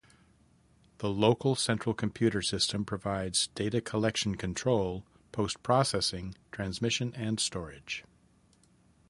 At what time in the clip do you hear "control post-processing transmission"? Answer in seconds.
4.33-7.13